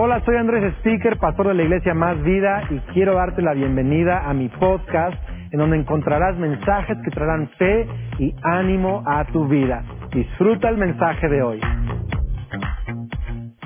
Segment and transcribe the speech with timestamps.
[0.00, 4.30] Hola, soy Andrés Speaker, pastor de la iglesia Más Vida y quiero darte la bienvenida
[4.30, 5.18] a mi podcast
[5.50, 7.84] en donde encontrarás mensajes que traerán fe
[8.20, 9.82] y ánimo a tu vida.
[10.12, 11.60] Disfruta el mensaje de hoy.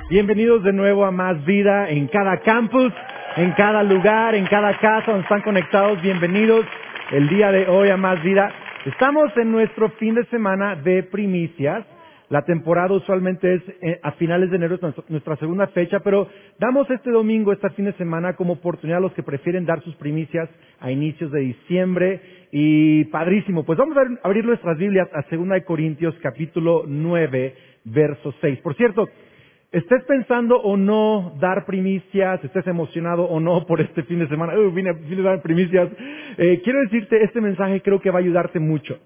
[0.08, 2.94] Bienvenidos de nuevo a Más Vida en cada campus,
[3.36, 6.00] en cada lugar, en cada casa donde están conectados.
[6.00, 6.64] Bienvenidos
[7.10, 8.50] el día de hoy a Más Vida.
[8.86, 11.84] Estamos en nuestro fin de semana de primicias.
[12.32, 16.88] La temporada usualmente es eh, a finales de enero, es nuestra segunda fecha, pero damos
[16.88, 20.48] este domingo, este fin de semana, como oportunidad a los que prefieren dar sus primicias
[20.80, 22.22] a inicios de diciembre.
[22.50, 28.60] Y padrísimo, pues vamos a abrir nuestras Biblias a 2 Corintios capítulo 9, verso 6.
[28.60, 29.10] Por cierto,
[29.70, 34.58] estés pensando o no dar primicias, estés emocionado o no por este fin de semana,
[34.58, 35.90] uh, vine, a dar primicias,
[36.38, 38.98] eh, quiero decirte, este mensaje creo que va a ayudarte mucho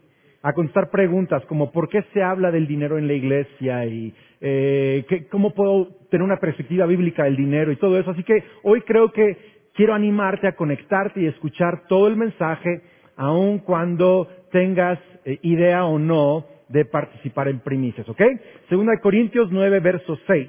[0.46, 5.04] a contestar preguntas como por qué se habla del dinero en la iglesia y eh,
[5.28, 8.12] cómo puedo tener una perspectiva bíblica del dinero y todo eso.
[8.12, 9.36] Así que hoy creo que
[9.74, 12.80] quiero animarte a conectarte y escuchar todo el mensaje,
[13.16, 18.22] aun cuando tengas eh, idea o no de participar en primicias, ¿ok?
[18.68, 20.48] Segunda de Corintios 9, verso 6.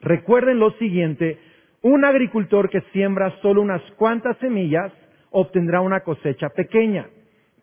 [0.00, 1.38] Recuerden lo siguiente,
[1.82, 4.92] un agricultor que siembra solo unas cuantas semillas
[5.30, 7.06] obtendrá una cosecha pequeña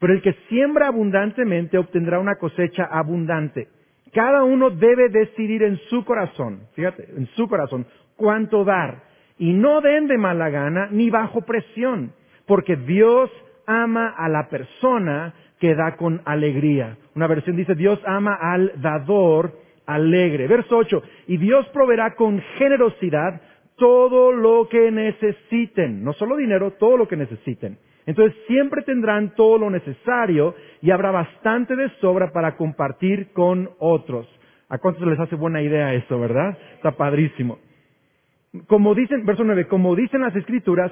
[0.02, 3.68] pero el que siembra abundantemente obtendrá una cosecha abundante.
[4.12, 7.86] Cada uno debe decidir en su corazón, fíjate, en su corazón,
[8.16, 9.04] cuánto dar.
[9.38, 12.14] Y no den de mala gana ni bajo presión,
[12.48, 13.30] porque Dios
[13.68, 16.98] ama a la persona que da con alegría.
[17.14, 19.54] Una versión dice, Dios ama al dador
[19.86, 20.48] alegre.
[20.48, 23.40] Verso 8, y Dios proveerá con generosidad
[23.76, 27.78] todo lo que necesiten, no solo dinero, todo lo que necesiten.
[28.06, 34.28] Entonces siempre tendrán todo lo necesario y habrá bastante de sobra para compartir con otros.
[34.70, 36.58] ¿A cuántos les hace buena idea eso, verdad?
[36.76, 37.60] Está padrísimo.
[38.68, 40.92] Como dicen, verso 9, como dicen las escrituras,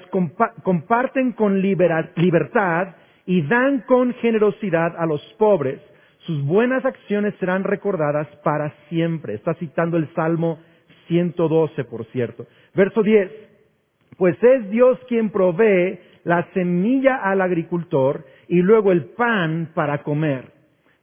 [0.64, 5.80] comparten con libertad y dan con generosidad a los pobres.
[6.20, 9.34] Sus buenas acciones serán recordadas para siempre.
[9.34, 10.60] Está citando el Salmo
[11.08, 12.46] 112, por cierto.
[12.74, 13.32] Verso 10,
[14.18, 20.46] pues es Dios quien provee la semilla al agricultor y luego el pan para comer.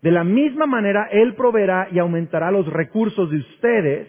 [0.03, 4.09] De la misma manera, Él proveerá y aumentará los recursos de ustedes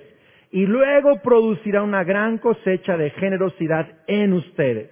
[0.52, 4.90] y luego producirá una gran cosecha de generosidad en ustedes.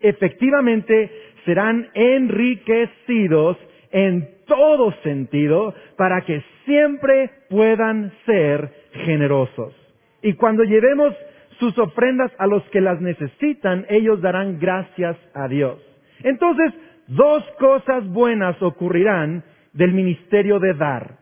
[0.00, 1.10] Efectivamente,
[1.44, 3.56] serán enriquecidos
[3.92, 8.72] en todo sentido para que siempre puedan ser
[9.04, 9.74] generosos.
[10.22, 11.14] Y cuando llevemos
[11.60, 15.78] sus ofrendas a los que las necesitan, ellos darán gracias a Dios.
[16.22, 16.72] Entonces,
[17.06, 21.18] dos cosas buenas ocurrirán del ministerio de dar.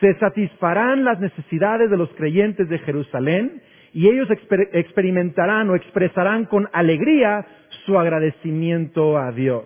[0.00, 3.62] Se satisfarán las necesidades de los creyentes de Jerusalén
[3.92, 4.28] y ellos
[4.72, 7.44] experimentarán o expresarán con alegría
[7.84, 9.64] su agradecimiento a Dios.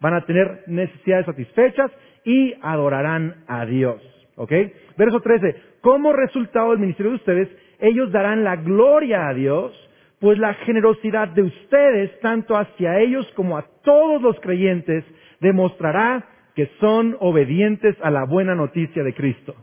[0.00, 1.90] Van a tener necesidades satisfechas
[2.24, 4.00] y adorarán a Dios.
[4.36, 4.52] ¿Ok?
[4.96, 5.56] Verso 13.
[5.80, 7.48] Como resultado del ministerio de ustedes,
[7.78, 9.72] ellos darán la gloria a Dios,
[10.20, 15.04] pues la generosidad de ustedes, tanto hacia ellos como a todos los creyentes,
[15.40, 16.24] demostrará
[16.54, 19.54] que son obedientes a la buena noticia de Cristo.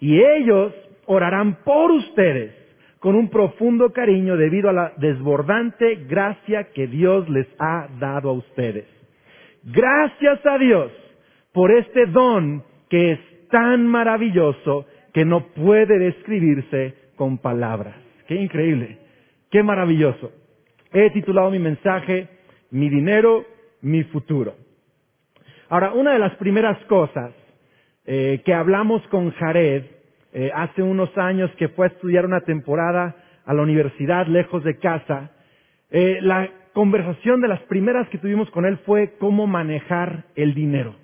[0.00, 0.72] Y ellos
[1.06, 2.54] orarán por ustedes
[2.98, 8.32] con un profundo cariño debido a la desbordante gracia que Dios les ha dado a
[8.32, 8.86] ustedes.
[9.64, 10.90] Gracias a Dios
[11.52, 17.96] por este don que es tan maravilloso que no puede describirse con palabras.
[18.28, 18.96] Qué increíble,
[19.50, 20.32] qué maravilloso.
[20.90, 22.28] He titulado mi mensaje,
[22.70, 23.44] Mi dinero,
[23.82, 24.54] mi futuro.
[25.68, 27.32] Ahora, una de las primeras cosas
[28.06, 29.84] eh, que hablamos con Jared
[30.32, 33.14] eh, hace unos años que fue a estudiar una temporada
[33.44, 35.30] a la universidad lejos de casa,
[35.90, 40.94] eh, la conversación de las primeras que tuvimos con él fue cómo manejar el dinero.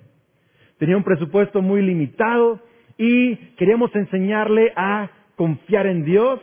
[0.79, 2.59] Tenía un presupuesto muy limitado
[2.97, 6.41] y queríamos enseñarle a confiar en Dios,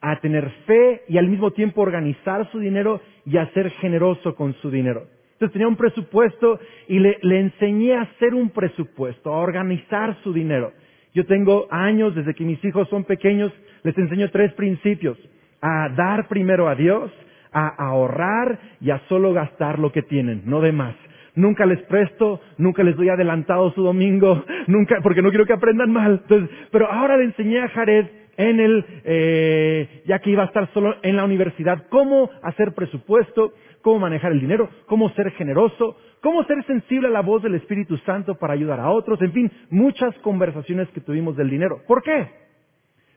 [0.00, 4.52] a tener fe y al mismo tiempo organizar su dinero y a ser generoso con
[4.60, 5.06] su dinero.
[5.32, 10.72] Entonces tenía un presupuesto y le, enseñé a hacer un presupuesto, a organizar su dinero.
[11.14, 13.50] Yo tengo años, desde que mis hijos son pequeños,
[13.82, 15.18] les enseño tres principios.
[15.62, 17.10] A dar primero a Dios,
[17.52, 20.94] a ahorrar y a solo gastar lo que tienen, no de más.
[21.34, 25.90] Nunca les presto, nunca les doy adelantado su domingo, nunca, porque no quiero que aprendan
[25.90, 26.20] mal.
[26.22, 30.72] Entonces, pero ahora le enseñé a Jared en el, eh, ya que iba a estar
[30.72, 33.52] solo en la universidad, cómo hacer presupuesto,
[33.82, 37.96] cómo manejar el dinero, cómo ser generoso, cómo ser sensible a la voz del Espíritu
[37.98, 41.82] Santo para ayudar a otros, en fin, muchas conversaciones que tuvimos del dinero.
[41.86, 42.44] ¿Por qué?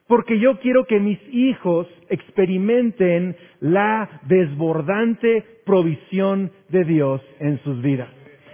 [0.08, 8.10] porque yo quiero que mis hijos experimenten la desbordante provisión de Dios en sus vidas.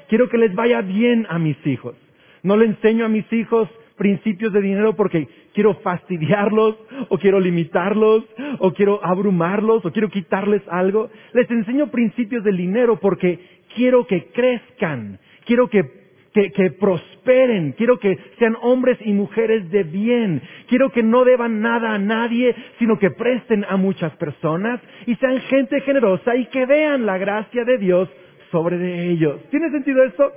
[0.10, 1.95] Quiero que les vaya bien a mis hijos.
[2.42, 6.75] No le enseño a mis hijos principios de dinero porque quiero fastidiarlos
[7.09, 8.23] o quiero limitarlos
[8.59, 11.09] o quiero abrumarlos o quiero quitarles algo.
[11.33, 13.39] Les enseño principios del dinero porque
[13.75, 16.03] quiero que crezcan, quiero que
[16.33, 21.94] que, prosperen, quiero que sean hombres y mujeres de bien, quiero que no deban nada
[21.94, 27.05] a nadie, sino que presten a muchas personas y sean gente generosa y que vean
[27.05, 28.09] la gracia de Dios
[28.51, 29.41] sobre de ellos.
[29.51, 30.31] ¿Tiene sentido esto?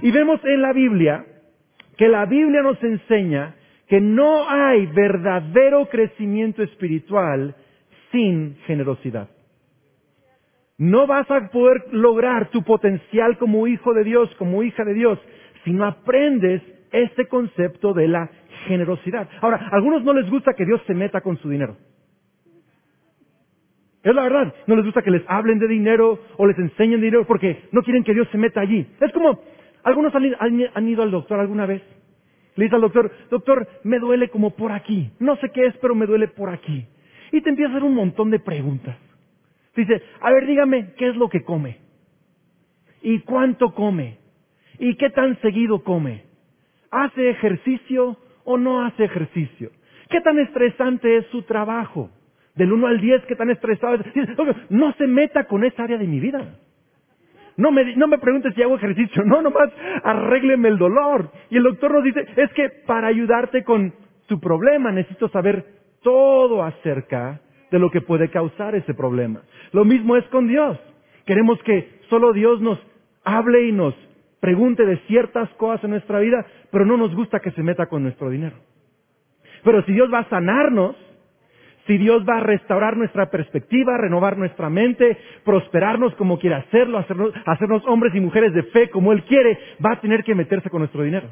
[0.00, 1.24] Y vemos en la Biblia
[1.96, 3.56] que la Biblia nos enseña
[3.92, 7.54] que no hay verdadero crecimiento espiritual
[8.10, 9.28] sin generosidad.
[10.78, 15.18] No vas a poder lograr tu potencial como hijo de Dios, como hija de Dios,
[15.62, 18.30] si no aprendes este concepto de la
[18.66, 19.28] generosidad.
[19.42, 21.76] Ahora, a algunos no les gusta que Dios se meta con su dinero.
[24.02, 27.26] Es la verdad, no les gusta que les hablen de dinero o les enseñen dinero
[27.26, 28.86] porque no quieren que Dios se meta allí.
[29.02, 29.38] Es como,
[29.82, 31.82] algunos han, ido al doctor alguna vez.
[32.56, 35.10] Le dice al doctor, doctor, me duele como por aquí.
[35.18, 36.86] No sé qué es, pero me duele por aquí.
[37.32, 38.96] Y te empieza a hacer un montón de preguntas.
[39.74, 41.78] Dice, a ver, dígame, ¿qué es lo que come?
[43.00, 44.18] ¿Y cuánto come?
[44.78, 46.24] ¿Y qué tan seguido come?
[46.90, 49.70] ¿Hace ejercicio o no hace ejercicio?
[50.10, 52.10] ¿Qué tan estresante es su trabajo?
[52.54, 54.02] Del 1 al 10, ¿qué tan estresado es?
[54.68, 56.58] No se meta con esa área de mi vida.
[57.56, 59.70] No me, no me preguntes si hago ejercicio, no, nomás
[60.02, 61.30] arrégleme el dolor.
[61.50, 63.92] Y el doctor nos dice, es que para ayudarte con
[64.26, 65.64] tu problema necesito saber
[66.02, 67.40] todo acerca
[67.70, 69.42] de lo que puede causar ese problema.
[69.72, 70.78] Lo mismo es con Dios.
[71.24, 72.78] Queremos que solo Dios nos
[73.24, 73.94] hable y nos
[74.40, 78.02] pregunte de ciertas cosas en nuestra vida, pero no nos gusta que se meta con
[78.02, 78.56] nuestro dinero.
[79.62, 80.96] Pero si Dios va a sanarnos,
[81.86, 87.32] si Dios va a restaurar nuestra perspectiva, renovar nuestra mente, prosperarnos como quiere hacerlo, hacernos,
[87.44, 90.80] hacernos, hombres y mujeres de fe como Él quiere, va a tener que meterse con
[90.80, 91.28] nuestro dinero.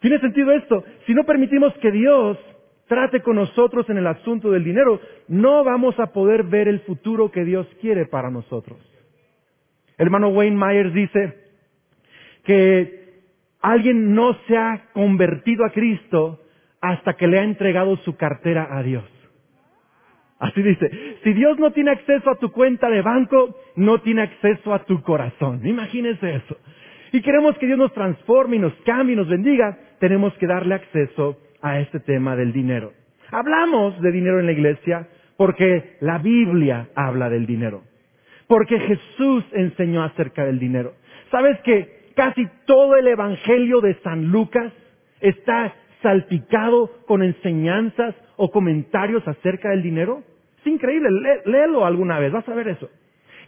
[0.00, 0.84] ¿Tiene sentido esto?
[1.06, 2.36] Si no permitimos que Dios
[2.88, 7.30] trate con nosotros en el asunto del dinero, no vamos a poder ver el futuro
[7.30, 8.78] que Dios quiere para nosotros.
[9.96, 11.38] El hermano Wayne Myers dice
[12.44, 13.22] que
[13.60, 16.40] alguien no se ha convertido a Cristo
[16.80, 19.04] hasta que le ha entregado su cartera a Dios.
[20.42, 20.90] Así dice,
[21.22, 25.00] si Dios no tiene acceso a tu cuenta de banco, no tiene acceso a tu
[25.00, 25.64] corazón.
[25.64, 26.56] Imagínese eso.
[27.12, 30.74] Y queremos que Dios nos transforme y nos cambie y nos bendiga, tenemos que darle
[30.74, 32.92] acceso a este tema del dinero.
[33.30, 37.84] Hablamos de dinero en la iglesia porque la Biblia habla del dinero.
[38.48, 40.94] Porque Jesús enseñó acerca del dinero.
[41.30, 44.72] ¿Sabes que casi todo el Evangelio de San Lucas
[45.20, 45.72] está
[46.02, 50.24] salpicado con enseñanzas o comentarios acerca del dinero?
[50.62, 51.10] Es increíble,
[51.44, 52.88] léelo alguna vez, vas a ver eso.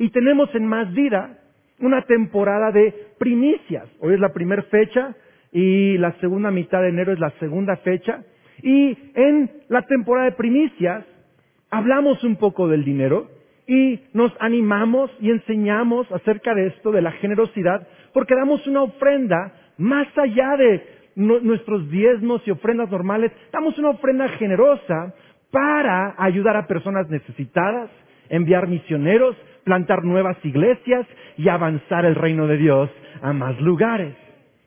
[0.00, 1.38] Y tenemos en Más Vida
[1.78, 3.88] una temporada de primicias.
[4.00, 5.14] Hoy es la primera fecha
[5.52, 8.24] y la segunda mitad de enero es la segunda fecha.
[8.62, 11.04] Y en la temporada de primicias
[11.70, 13.30] hablamos un poco del dinero
[13.68, 19.52] y nos animamos y enseñamos acerca de esto, de la generosidad, porque damos una ofrenda
[19.78, 20.82] más allá de
[21.14, 25.14] nuestros diezmos y ofrendas normales, damos una ofrenda generosa
[25.54, 27.88] para ayudar a personas necesitadas,
[28.28, 31.06] enviar misioneros, plantar nuevas iglesias
[31.36, 32.90] y avanzar el reino de Dios
[33.22, 34.16] a más lugares.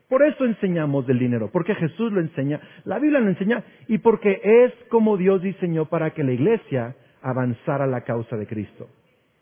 [0.08, 4.40] Por eso enseñamos del dinero, porque Jesús lo enseña, la Biblia lo enseña y porque
[4.42, 8.88] es como Dios diseñó para que la iglesia avanzara la causa de Cristo.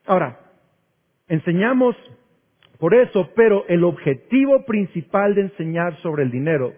[0.05, 0.41] Ahora,
[1.29, 1.95] enseñamos
[2.81, 6.73] por eso, pero el objetivo principal de enseñar sobre el dinero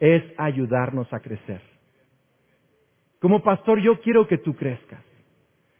[0.00, 1.77] es ayudarnos a crecer.
[3.20, 5.00] Como pastor, yo quiero que tú crezcas.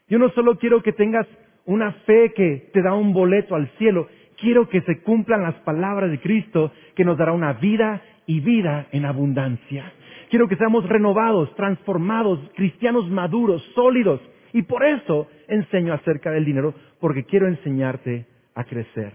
[0.08, 1.26] Yo no solo quiero que tengas
[1.66, 6.10] una fe que te da un boleto al cielo, quiero que se cumplan las palabras
[6.10, 9.92] de Cristo que nos dará una vida y vida en abundancia.
[10.30, 14.20] Quiero que seamos renovados, transformados, cristianos maduros, sólidos.
[14.52, 19.12] Y por eso enseño acerca del dinero, porque quiero enseñarte a crecer.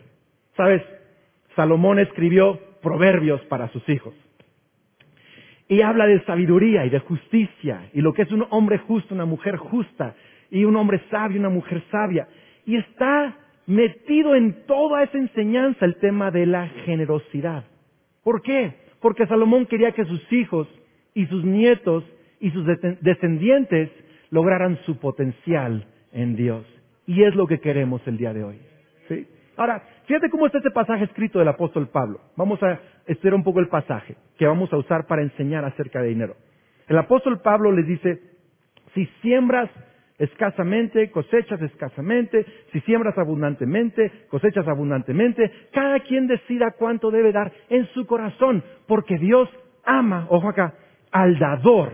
[0.56, 0.82] Sabes,
[1.56, 4.14] Salomón escribió proverbios para sus hijos
[5.74, 9.26] y habla de sabiduría y de justicia y lo que es un hombre justo, una
[9.26, 10.14] mujer justa
[10.52, 12.28] y un hombre sabio, una mujer sabia.
[12.64, 17.64] Y está metido en toda esa enseñanza el tema de la generosidad.
[18.24, 18.76] ¿Por qué?
[19.02, 20.68] Porque Salomón quería que sus hijos
[21.16, 22.04] y sus nietos
[22.40, 22.68] y sus
[23.02, 23.90] descendientes
[24.30, 26.68] lograran su potencial en Dios.
[27.08, 28.60] Y es lo que queremos el día de hoy.
[29.08, 29.26] ¿sí?
[29.58, 32.20] Ahora, fíjate cómo está este pasaje escrito del apóstol Pablo.
[32.36, 36.10] Vamos a estudiar un poco el pasaje que vamos a usar para enseñar acerca de
[36.10, 36.36] dinero.
[36.88, 38.20] el apóstol Pablo les dice,
[38.94, 39.70] si siembras
[40.18, 47.86] escasamente, cosechas escasamente, si siembras abundantemente, cosechas abundantemente, cada quien decida cuánto debe dar en
[47.88, 49.50] su corazón, porque Dios
[49.84, 50.76] ama, ojo acá,
[51.12, 51.94] al dador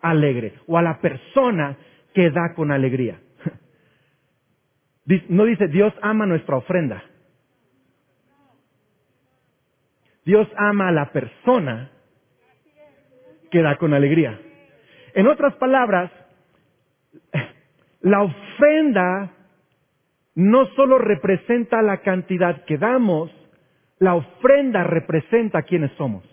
[0.00, 1.76] alegre o a la persona
[2.14, 3.20] que da con alegría.
[5.30, 7.02] No dice Dios ama nuestra ofrenda.
[10.28, 11.90] Dios ama a la persona
[13.50, 14.38] que da con alegría.
[15.14, 16.10] En otras palabras,
[18.02, 19.32] la ofrenda
[20.34, 23.30] no solo representa la cantidad que damos,
[24.00, 26.24] la ofrenda representa quiénes somos.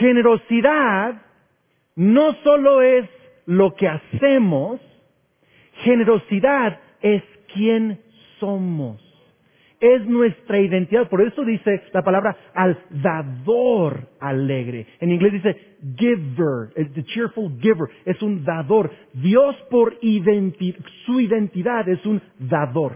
[0.00, 1.22] Generosidad
[1.94, 3.08] no solo es
[3.46, 4.80] lo que hacemos,
[5.84, 7.22] generosidad es
[7.54, 8.00] quién
[8.40, 9.11] somos
[9.82, 11.08] es nuestra identidad.
[11.08, 14.86] Por eso dice la palabra al dador alegre.
[15.00, 18.90] En inglés dice giver, the cheerful giver, es un dador.
[19.12, 19.98] Dios por
[21.04, 22.92] su identidad es un dador.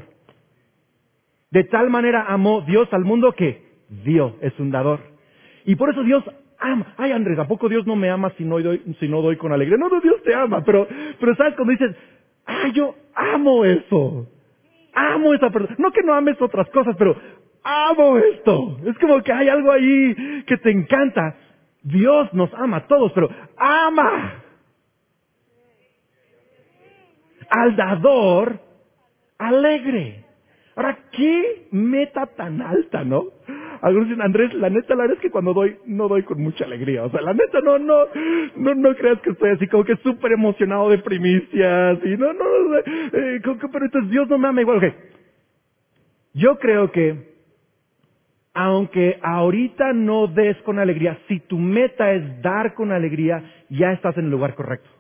[1.51, 3.63] De tal manera amó Dios al mundo que
[4.05, 5.01] dio, es un dador.
[5.65, 6.23] Y por eso Dios
[6.61, 6.95] ama.
[6.97, 9.77] Ay, Andrés, ¿a poco Dios no me ama si no doy, no doy con alegría?
[9.77, 10.87] No, no, Dios te ama, pero,
[11.19, 11.97] pero sabes cuando dices,
[12.45, 14.29] ay, yo amo eso
[14.97, 15.77] amo esa persona.
[15.79, 17.15] No que no ames otras cosas, pero
[17.63, 18.79] amo esto.
[18.85, 21.37] Es como que hay algo ahí que te encanta.
[21.83, 24.43] Dios nos ama a todos, pero ama
[27.49, 28.59] al dador
[29.39, 30.25] alegre.
[30.75, 33.27] Ahora, qué meta tan alta, ¿no?
[33.83, 36.65] Algunos dicen, Andrés, la neta, la verdad es que cuando doy, no doy con mucha
[36.65, 37.05] alegría.
[37.05, 38.05] O sea, la neta, no, no,
[38.57, 42.45] no, no creas que estoy así como que súper emocionado de primicias y no, no,
[42.69, 44.79] no eh, pero entonces Dios no me ama igual.
[44.79, 44.95] Okay.
[46.35, 47.35] Yo creo que,
[48.53, 54.17] aunque ahorita no des con alegría, si tu meta es dar con alegría, ya estás
[54.19, 54.91] en el lugar correcto.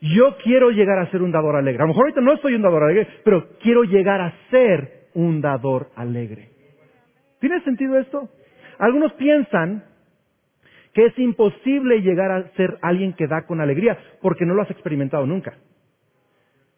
[0.00, 1.82] Yo quiero llegar a ser un dador alegre.
[1.82, 5.40] A lo mejor ahorita no soy un dador alegre, pero quiero llegar a ser un
[5.40, 6.49] dador alegre.
[7.40, 8.28] ¿Tiene sentido esto?
[8.78, 9.84] Algunos piensan
[10.92, 14.70] que es imposible llegar a ser alguien que da con alegría porque no lo has
[14.70, 15.54] experimentado nunca.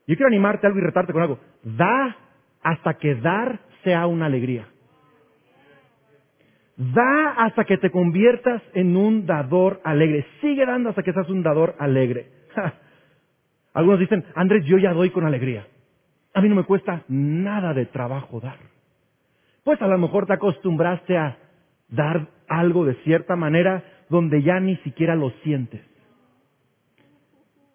[0.06, 1.38] Yo quiero animarte a algo y retarte con algo.
[1.62, 2.16] Da
[2.62, 4.68] hasta que dar sea una alegría.
[6.76, 10.26] Da hasta que te conviertas en un dador alegre.
[10.40, 12.26] Sigue dando hasta que seas un dador alegre.
[13.74, 15.66] Algunos dicen, Andrés, yo ya doy con alegría.
[16.34, 18.71] A mí no me cuesta nada de trabajo dar.
[19.64, 21.38] Pues a lo mejor te acostumbraste a
[21.88, 25.80] dar algo de cierta manera donde ya ni siquiera lo sientes.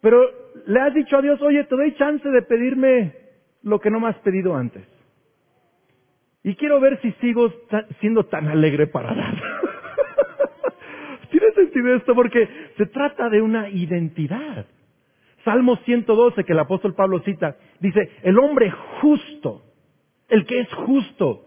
[0.02, 0.22] Pero
[0.66, 3.14] le has dicho a Dios, oye, te doy chance de pedirme
[3.64, 4.86] lo que no me has pedido antes.
[6.44, 7.52] Y quiero ver si sigo
[8.00, 9.36] siendo tan alegre para dar.
[11.32, 12.16] ¿Tiene sentido esto?
[12.16, 14.66] Porque se trata de una identidad.
[15.44, 19.64] Salmo 112 que el apóstol Pablo cita, dice, el hombre justo,
[20.30, 21.47] el que es justo,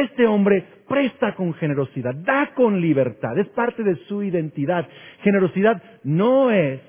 [0.00, 4.88] este hombre presta con generosidad, da con libertad, es parte de su identidad.
[5.22, 6.80] Generosidad no es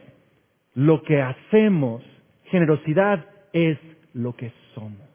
[0.75, 2.03] lo que hacemos,
[2.45, 3.77] generosidad es
[4.13, 5.07] lo que somos.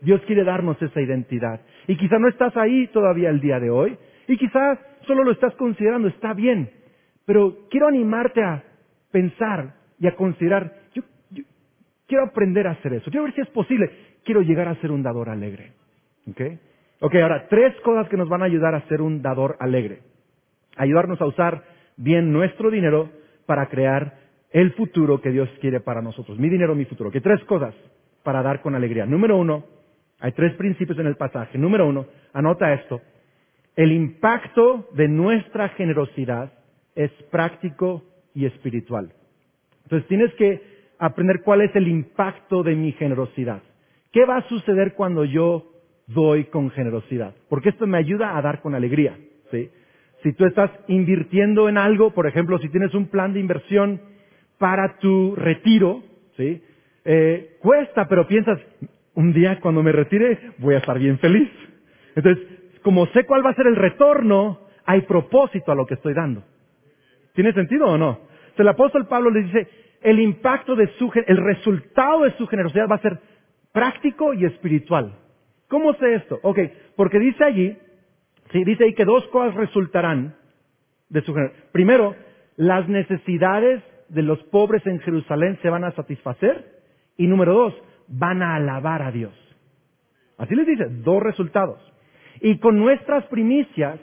[0.00, 1.60] Dios quiere darnos esa identidad.
[1.86, 3.96] Y quizá no estás ahí todavía el día de hoy,
[4.28, 6.70] y quizá solo lo estás considerando, está bien,
[7.24, 8.62] pero quiero animarte a
[9.10, 11.02] pensar y a considerar, yo,
[12.06, 13.90] quiero aprender a hacer eso, quiero ver si es posible,
[14.24, 15.72] quiero llegar a ser un dador alegre.
[17.04, 20.02] Ok, ahora, tres cosas que nos van a ayudar a ser un dador alegre.
[20.76, 21.64] Ayudarnos a usar
[21.96, 23.10] bien nuestro dinero
[23.44, 24.18] para crear
[24.52, 26.38] el futuro que Dios quiere para nosotros.
[26.38, 27.10] Mi dinero, mi futuro.
[27.10, 27.74] Que tres cosas
[28.22, 29.04] para dar con alegría.
[29.04, 29.64] Número uno,
[30.20, 31.58] hay tres principios en el pasaje.
[31.58, 33.00] Número uno, anota esto.
[33.74, 36.52] El impacto de nuestra generosidad
[36.94, 39.12] es práctico y espiritual.
[39.82, 40.62] Entonces tienes que
[41.00, 43.60] aprender cuál es el impacto de mi generosidad.
[44.12, 45.71] ¿Qué va a suceder cuando yo
[46.14, 47.34] doy con generosidad.
[47.48, 49.16] Porque esto me ayuda a dar con alegría.
[49.50, 49.70] ¿sí?
[50.22, 54.00] Si tú estás invirtiendo en algo, por ejemplo, si tienes un plan de inversión
[54.58, 56.02] para tu retiro,
[56.36, 56.62] ¿sí?
[57.04, 58.60] Eh, cuesta, pero piensas,
[59.14, 61.50] un día cuando me retire voy a estar bien feliz.
[62.14, 62.46] Entonces,
[62.82, 66.44] como sé cuál va a ser el retorno, hay propósito a lo que estoy dando.
[67.34, 68.32] ¿Tiene sentido o no?
[68.56, 69.68] el apóstol Pablo le dice,
[70.02, 73.18] el impacto de su, el resultado de su generosidad va a ser
[73.72, 75.18] práctico y espiritual.
[75.72, 76.38] ¿Cómo sé esto?
[76.42, 76.58] Ok,
[76.96, 77.74] porque dice allí,
[78.52, 80.34] sí, dice ahí que dos cosas resultarán
[81.08, 81.64] de su generación.
[81.72, 82.14] Primero,
[82.56, 86.82] las necesidades de los pobres en Jerusalén se van a satisfacer.
[87.16, 87.74] Y número dos,
[88.06, 89.32] van a alabar a Dios.
[90.36, 91.80] Así les dice, dos resultados.
[92.42, 93.98] Y con nuestras primicias,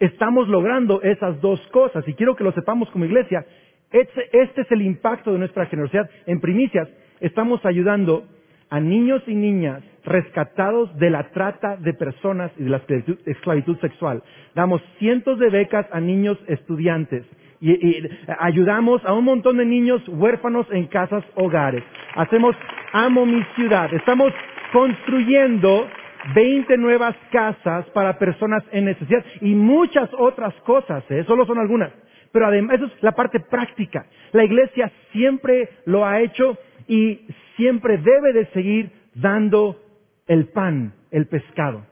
[0.00, 2.02] estamos logrando esas dos cosas.
[2.08, 3.46] Y quiero que lo sepamos como iglesia.
[3.92, 6.10] Este, este, es el impacto de nuestra generosidad.
[6.26, 6.88] En primicias,
[7.20, 8.26] estamos ayudando
[8.72, 12.80] a niños y niñas rescatados de la trata de personas y de la
[13.26, 14.22] esclavitud, sexual.
[14.54, 17.26] Damos cientos de becas a niños estudiantes
[17.60, 21.84] y, ayudamos a un montón de niños huérfanos en casas hogares.
[22.16, 22.56] Hacemos
[22.94, 23.92] Amo mi ciudad.
[23.92, 24.32] Estamos
[24.72, 25.86] construyendo
[26.34, 31.24] 20 nuevas casas para personas en necesidad y muchas otras cosas, ¿eh?
[31.26, 31.92] solo son algunas.
[32.32, 34.06] Pero además, eso es la parte práctica.
[34.32, 36.56] La iglesia siempre lo ha hecho
[36.92, 39.80] y siempre debe de seguir dando
[40.26, 41.86] el pan, el pescado.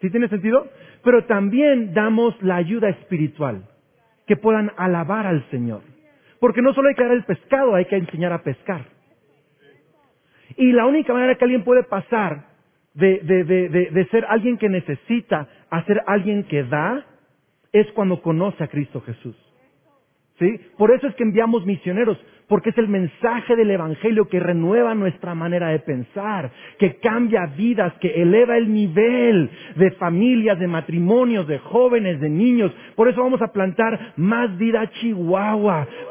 [0.00, 0.68] ¿Sí tiene sentido?
[1.02, 3.64] Pero también damos la ayuda espiritual,
[4.28, 5.82] que puedan alabar al Señor.
[6.38, 8.84] Porque no solo hay que dar el pescado, hay que enseñar a pescar.
[10.56, 12.44] Y la única manera que alguien puede pasar
[12.94, 17.04] de, de, ser alguien que necesita a ser alguien que da
[17.72, 19.36] es cuando conoce a Cristo Jesús.
[20.38, 20.56] ¿Sí?
[20.78, 22.16] Por eso es que enviamos misioneros,
[22.50, 27.92] porque es el mensaje del Evangelio que renueva nuestra manera de pensar, que cambia vidas,
[28.00, 32.72] que eleva el nivel de familias, de matrimonios, de jóvenes, de niños.
[32.96, 35.86] Por eso vamos a plantar más vida Chihuahua.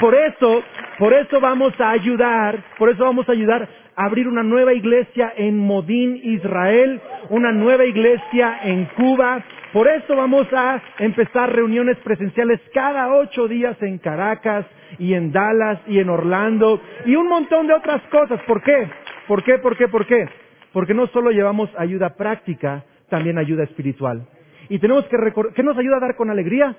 [0.00, 0.62] Por, eso,
[0.98, 5.32] por eso vamos a ayudar, por eso vamos a ayudar a abrir una nueva iglesia
[5.34, 9.42] en Modín, Israel, una nueva iglesia en Cuba,
[9.72, 14.66] por eso vamos a empezar reuniones presenciales cada ocho días en Caracas
[14.98, 18.40] y en Dallas y en Orlando y un montón de otras cosas.
[18.46, 18.90] ¿Por qué?
[19.28, 19.58] ¿Por qué?
[19.58, 19.88] ¿Por qué?
[19.88, 20.28] ¿Por qué?
[20.72, 24.26] Porque no solo llevamos ayuda práctica, también ayuda espiritual.
[24.68, 26.76] Y tenemos que recordar, ¿qué nos ayuda a dar con alegría?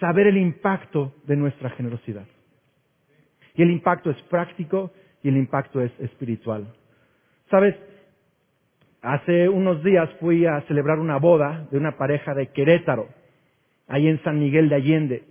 [0.00, 2.26] Saber el impacto de nuestra generosidad.
[3.54, 6.66] Y el impacto es práctico y el impacto es espiritual.
[7.50, 7.74] ¿Sabes?
[9.06, 13.06] Hace unos días fui a celebrar una boda de una pareja de Querétaro,
[13.86, 15.22] ahí en San Miguel de Allende.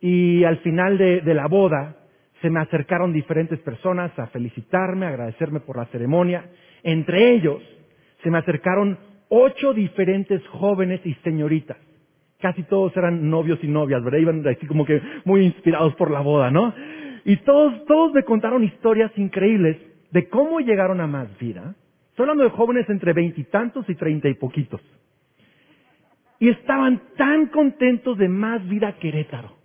[0.00, 1.94] Y al final de, la boda
[2.42, 6.50] se me acercaron diferentes personas a felicitarme, a agradecerme por la ceremonia.
[6.82, 7.62] Entre ellos
[8.24, 8.98] se me acercaron
[9.28, 11.76] ocho diferentes jóvenes y señoritas.
[12.40, 14.18] Casi todos eran novios y novias, ¿verdad?
[14.18, 16.74] Iban así como que muy inspirados por la boda, ¿no?
[17.24, 19.76] Y todos, todos me contaron historias increíbles
[20.10, 21.76] de cómo llegaron a más vida,
[22.14, 24.80] Estoy hablando de jóvenes entre veintitantos y treinta y poquitos.
[26.38, 29.56] Y estaban tan contentos de más vida Querétaro.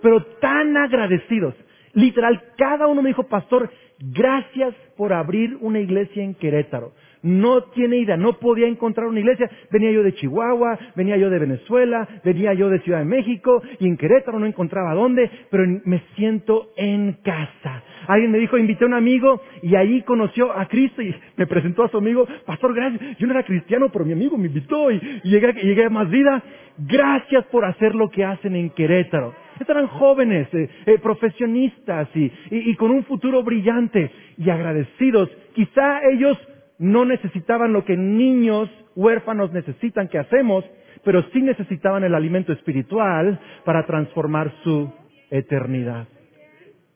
[0.00, 1.54] Pero tan agradecidos.
[1.92, 7.98] Literal, cada uno me dijo, pastor, gracias por abrir una iglesia en Querétaro no tiene
[7.98, 9.48] idea, no podía encontrar una iglesia.
[9.70, 13.86] Venía yo de Chihuahua, venía yo de Venezuela, venía yo de Ciudad de México y
[13.86, 17.82] en Querétaro no encontraba dónde, pero me siento en casa.
[18.08, 21.84] Alguien me dijo, invité a un amigo y ahí conoció a Cristo y me presentó
[21.84, 23.18] a su amigo, pastor, gracias.
[23.18, 26.42] Yo no era cristiano, pero mi amigo me invitó y, llegué, llegué, a más vida.
[26.78, 29.34] Gracias por hacer lo que hacen en Querétaro.
[29.60, 35.30] Estos eran jóvenes, eh, eh, profesionistas y con un futuro brillante y agradecidos.
[35.54, 36.36] Quizá ellos
[36.82, 40.64] no necesitaban lo que niños huérfanos necesitan que hacemos,
[41.04, 44.92] pero sí necesitaban el alimento espiritual para transformar su
[45.30, 46.08] eternidad.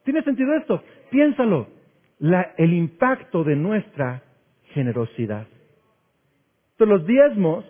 [0.03, 0.83] ¿Tiene sentido esto?
[1.11, 1.69] Piénsalo.
[2.19, 4.23] el impacto de nuestra
[4.73, 5.47] generosidad.
[6.73, 7.65] Entonces, los diezmos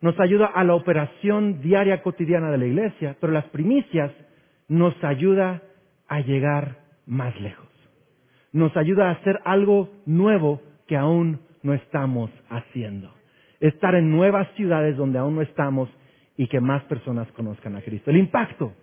[0.00, 4.10] nos ayuda a la operación diaria cotidiana de la iglesia, pero las primicias
[4.66, 5.62] nos ayuda
[6.08, 7.68] a llegar más lejos.
[8.52, 10.60] Nos ayuda a hacer algo nuevo
[10.92, 13.10] que aún no estamos haciendo.
[13.60, 15.88] Estar en nuevas ciudades donde aún no estamos
[16.36, 18.10] y que más personas conozcan a Cristo.
[18.10, 18.74] El impacto.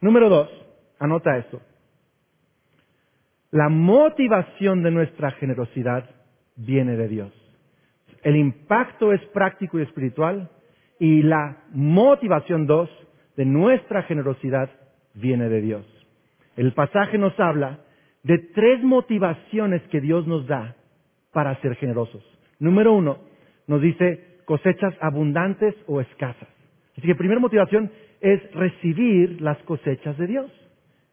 [0.00, 0.48] Número dos,
[1.00, 1.60] anota esto.
[3.50, 6.08] La motivación de nuestra generosidad
[6.54, 7.32] viene de Dios.
[8.22, 10.48] El impacto es práctico y espiritual
[11.00, 12.88] y la motivación dos
[13.36, 14.70] de nuestra generosidad
[15.14, 16.06] viene de Dios.
[16.54, 17.80] El pasaje nos habla
[18.22, 20.76] de tres motivaciones que Dios nos da
[21.32, 22.22] para ser generosos.
[22.58, 23.18] Número uno,
[23.66, 26.48] nos dice cosechas abundantes o escasas.
[26.96, 27.90] Así que primera motivación
[28.20, 30.52] es recibir las cosechas de Dios.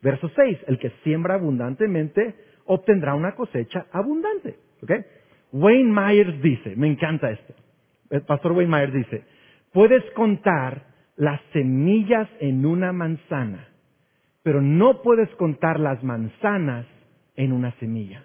[0.02, 4.58] Verso 6, el que siembra abundantemente obtendrá una cosecha abundante.
[5.52, 7.54] Wayne Myers dice, me encanta esto,
[8.10, 9.24] el pastor Wayne Myers dice,
[9.74, 10.84] puedes contar
[11.16, 13.68] las semillas en una manzana,
[14.44, 16.86] pero no puedes contar las manzanas
[17.36, 18.24] en una semilla.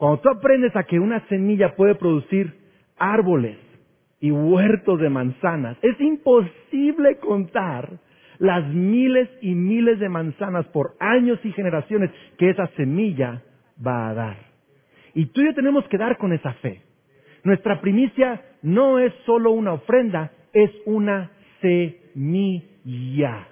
[0.00, 2.54] Cuando tú aprendes a que una semilla puede producir
[2.96, 3.58] árboles
[4.18, 7.98] y huertos de manzanas, es imposible contar
[8.38, 13.42] las miles y miles de manzanas por años y generaciones que esa semilla
[13.86, 14.36] va a dar.
[15.12, 16.80] Y tú y yo tenemos que dar con esa fe.
[17.44, 23.48] Nuestra primicia no es solo una ofrenda, es una semilla.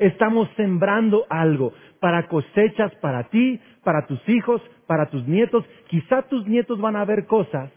[0.00, 5.64] Estamos sembrando algo para cosechas para ti, para tus hijos, para tus nietos.
[5.86, 7.70] Quizá tus nietos van a ver cosas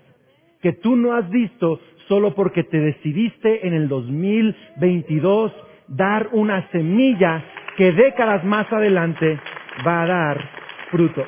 [0.63, 5.53] que tú no has visto solo porque te decidiste en el 2022
[5.89, 7.45] dar una semilla
[7.77, 9.39] que décadas más adelante
[9.85, 10.49] va a dar
[10.89, 11.23] fruto.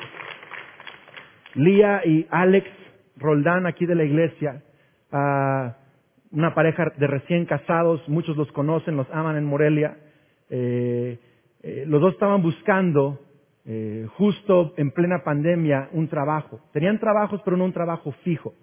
[1.54, 2.68] Lía y Alex
[3.16, 4.64] Roldán aquí de la iglesia,
[5.12, 5.76] ah,
[6.32, 9.98] una pareja de recién casados, muchos los conocen, los aman en Morelia.
[10.50, 11.18] Eh,
[11.62, 13.20] eh, los dos estaban buscando
[13.64, 16.60] eh, justo en plena pandemia un trabajo.
[16.72, 18.54] Tenían trabajos, pero no un trabajo fijo.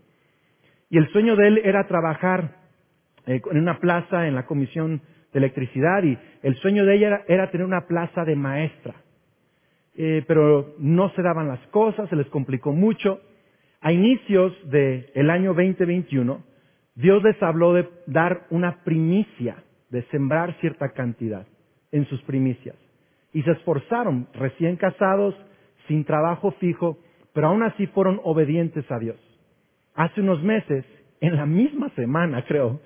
[0.90, 2.64] Y el sueño de él era trabajar
[3.26, 5.02] en una plaza en la comisión
[5.34, 8.96] de electricidad y el sueño de ella era, tener una plaza de maestra.
[10.28, 13.20] pero no se daban las cosas, se les complicó mucho.
[13.82, 16.44] A inicios del año 2021,
[16.96, 21.46] Dios les habló de dar una primicia, de sembrar cierta cantidad
[21.92, 22.76] en sus primicias.
[23.36, 25.36] Y se esforzaron, recién casados,
[25.90, 26.98] sin trabajo fijo,
[27.34, 29.18] pero aún así fueron obedientes a Dios.
[29.94, 30.86] Hace unos meses,
[31.20, 32.80] en la misma semana creo,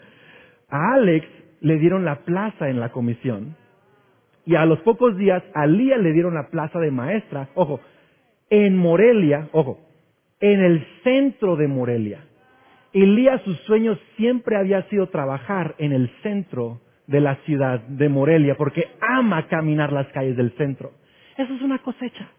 [0.67, 1.27] a Alex
[1.61, 3.55] le dieron la plaza en la comisión
[4.43, 7.79] y a los pocos días a Lía le dieron la plaza de maestra, ojo,
[8.49, 9.79] en Morelia, ojo,
[10.39, 12.25] en el centro de Morelia.
[12.91, 18.55] Elías su sueño siempre había sido trabajar en el centro de la ciudad de Morelia,
[18.55, 20.91] porque ama caminar las calles del centro.
[21.37, 22.29] Eso es una cosecha.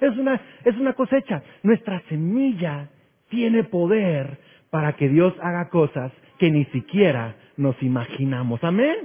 [0.00, 1.42] Es una, es una cosecha.
[1.62, 2.90] Nuestra semilla
[3.30, 4.38] tiene poder
[4.70, 8.62] para que Dios haga cosas que ni siquiera nos imaginamos.
[8.62, 8.96] Amén.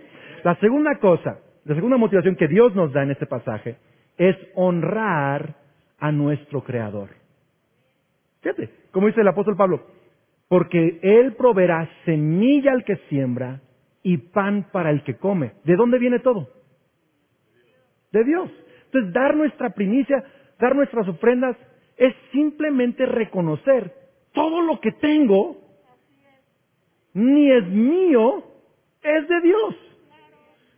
[0.43, 3.77] La segunda cosa, la segunda motivación que Dios nos da en este pasaje
[4.17, 5.55] es honrar
[5.99, 7.09] a nuestro Creador.
[8.41, 9.87] Fíjate, como dice el apóstol Pablo,
[10.49, 13.61] porque Él proveerá semilla al que siembra
[14.03, 15.53] y pan para el que come.
[15.63, 16.49] ¿De dónde viene todo?
[18.11, 18.51] De Dios.
[18.85, 20.23] Entonces, dar nuestra primicia,
[20.59, 21.57] dar nuestras ofrendas,
[21.97, 23.93] es simplemente reconocer
[24.33, 25.57] todo lo que tengo,
[27.13, 28.43] ni es mío,
[29.01, 29.75] es de Dios.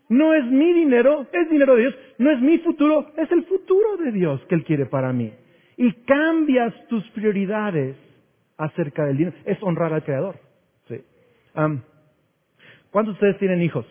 [0.08, 1.96] No es mi dinero, es dinero de Dios.
[2.20, 5.34] No es mi futuro, es el futuro de Dios que Él quiere para mí.
[5.78, 7.98] Y cambias tus prioridades
[8.58, 9.38] acerca del dinero.
[9.46, 10.36] Es honrar al Creador.
[10.88, 11.02] Sí.
[12.96, 13.86] ¿Cuántos de ustedes tienen hijos?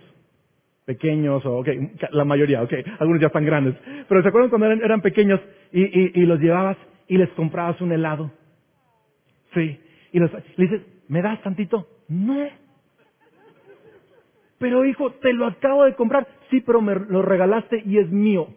[0.87, 3.75] Pequeños, o, okay, la mayoría, ok, algunos ya están grandes.
[4.09, 8.33] Pero ¿se acuerdan cuando eran, pequeños y, los llevabas y les comprabas un helado?
[9.53, 9.79] Sí.
[10.11, 11.87] Y les dices, ¿me das tantito?
[12.09, 12.49] No.
[14.57, 16.27] Pero hijo, te lo acabo de comprar.
[16.49, 18.49] Sí, pero me lo regalaste y es mío.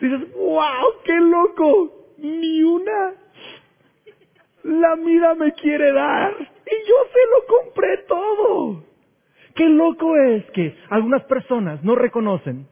[0.00, 3.12] Dices, wow, qué loco ni una.
[4.64, 8.84] La vida me quiere dar y yo se lo compré todo.
[9.54, 12.66] Qué loco es que algunas personas no reconocen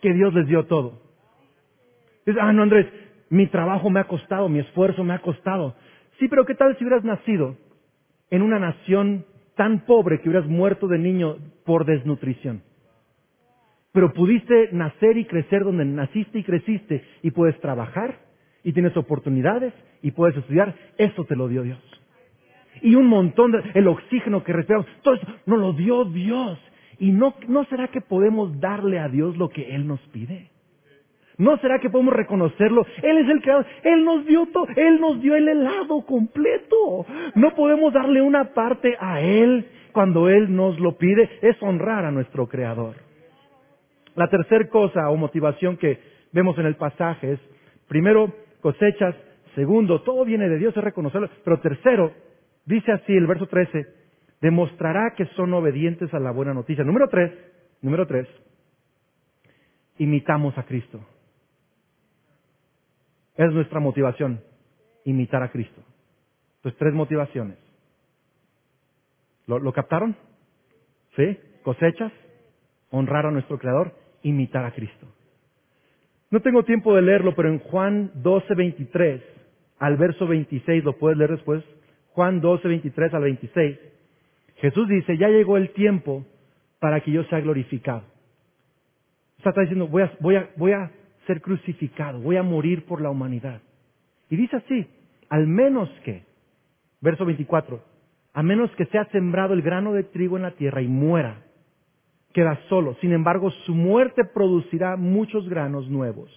[0.00, 1.00] que Dios les dio todo.
[2.24, 2.86] Dices, ah, no, Andrés,
[3.30, 5.74] mi trabajo me ha costado, mi esfuerzo me ha costado.
[6.18, 7.56] Sí, pero ¿qué tal si hubieras nacido
[8.30, 9.24] en una nación
[9.56, 12.62] tan pobre que hubieras muerto de niño por desnutrición?
[13.92, 18.20] Pero pudiste nacer y crecer donde naciste y creciste y puedes trabajar
[18.62, 19.72] y tienes oportunidades
[20.02, 21.78] y puedes estudiar, eso te lo dio Dios.
[22.82, 26.58] Y un montón de, el oxígeno que respiramos, todo eso nos lo dio Dios.
[26.98, 30.50] ¿Y no, no será que podemos darle a Dios lo que Él nos pide?
[31.40, 32.86] ¿No será que podemos reconocerlo?
[33.02, 33.64] Él es el creador.
[33.82, 34.66] Él nos dio todo.
[34.76, 37.06] Él nos dio el helado completo.
[37.34, 41.30] No podemos darle una parte a Él cuando Él nos lo pide.
[41.40, 42.96] Es honrar a nuestro creador.
[44.16, 45.98] La tercera cosa o motivación que
[46.32, 47.40] vemos en el pasaje es,
[47.88, 49.14] primero, cosechas.
[49.54, 51.30] Segundo, todo viene de Dios, es reconocerlo.
[51.42, 52.12] Pero tercero,
[52.64, 53.86] dice así el verso 13,
[54.40, 56.84] demostrará que son obedientes a la buena noticia.
[56.84, 57.32] Número tres,
[57.82, 58.26] número tres,
[59.98, 61.00] imitamos a Cristo.
[63.36, 64.40] Es nuestra motivación,
[65.04, 65.82] imitar a Cristo.
[66.56, 67.56] Entonces, tres motivaciones.
[69.46, 70.16] ¿Lo, ¿Lo, captaron?
[71.16, 71.38] ¿Sí?
[71.62, 72.12] Cosechas,
[72.90, 75.06] honrar a nuestro Creador, imitar a Cristo.
[76.30, 79.22] No tengo tiempo de leerlo, pero en Juan 12, 23
[79.78, 81.64] al verso 26, lo puedes leer después,
[82.12, 83.78] Juan 12, 23 al 26,
[84.56, 86.26] Jesús dice, ya llegó el tiempo
[86.78, 88.02] para que yo sea glorificado.
[89.38, 90.90] Está diciendo, voy a, voy, a,
[91.26, 93.62] ser crucificado, voy a morir por la humanidad.
[94.28, 94.86] Y dice así,
[95.28, 96.24] al menos que,
[97.00, 97.82] verso 24,
[98.32, 101.42] a menos que sea sembrado el grano de trigo en la tierra y muera,
[102.32, 102.96] queda solo.
[103.00, 106.30] Sin embargo, su muerte producirá muchos granos nuevos,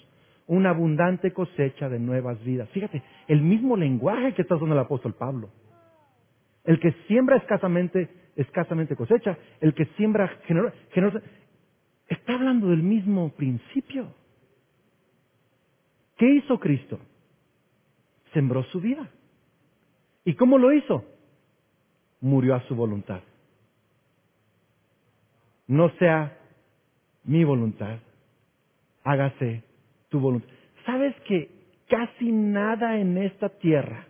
[0.48, 2.70] una abundante cosecha de nuevas vidas.
[2.70, 5.50] Fíjate, el mismo lenguaje que está usando el apóstol Pablo.
[6.64, 9.38] El que siembra escasamente, escasamente cosecha.
[9.62, 10.28] El que siembra
[10.90, 11.22] generosa.
[12.08, 14.14] Está hablando del mismo principio.
[16.18, 17.00] ¿Qué hizo Cristo?
[18.34, 19.10] Sembró su vida.
[20.26, 21.06] ¿Y cómo lo hizo?
[22.22, 23.22] Murió a su voluntad.
[25.68, 26.38] No sea
[27.24, 28.00] mi voluntad,
[29.04, 29.64] hágase
[30.14, 30.48] tu voluntad.
[30.86, 31.50] ¿Sabes que
[31.90, 34.06] casi nada en esta tierra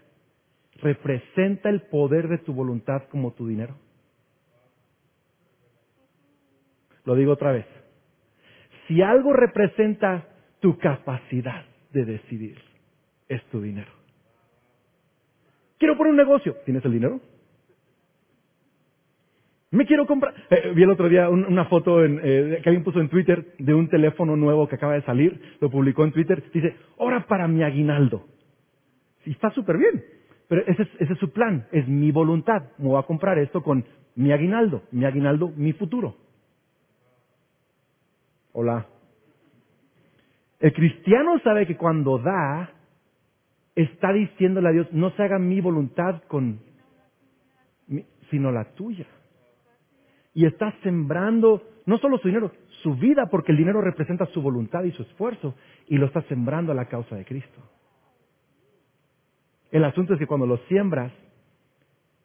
[0.82, 3.78] representa el poder de tu voluntad como tu dinero?
[7.06, 7.66] Lo digo otra vez.
[8.86, 10.28] Si algo representa
[10.60, 11.64] tu capacidad
[11.94, 12.58] de decidir,
[13.30, 13.92] es tu dinero.
[15.78, 16.58] Quiero poner un negocio.
[16.66, 17.22] ¿Tienes el dinero?
[19.74, 20.36] Me quiero comprar.
[20.52, 23.90] Eh, vi el otro día una foto eh, que alguien puso en Twitter de un
[23.90, 25.58] teléfono nuevo que acaba de salir.
[25.60, 26.44] Lo publicó en Twitter.
[26.54, 28.24] Dice, ora para mi aguinaldo.
[29.26, 30.04] Y está súper bien.
[30.48, 31.66] Pero ese es, ese es su plan.
[31.72, 32.70] Es mi voluntad.
[32.78, 33.84] Me voy a comprar esto con
[34.14, 34.84] mi aguinaldo.
[34.92, 36.18] Mi aguinaldo, mi futuro.
[38.52, 38.86] Hola.
[40.60, 42.70] El cristiano sabe que cuando da,
[43.74, 46.60] está diciéndole a Dios, no se haga mi voluntad con,
[48.30, 49.08] sino la tuya
[50.34, 54.84] y está sembrando no solo su dinero, su vida, porque el dinero representa su voluntad
[54.84, 55.56] y su esfuerzo,
[55.88, 57.62] y lo está sembrando a la causa de Cristo.
[59.72, 61.12] El asunto es que cuando lo siembras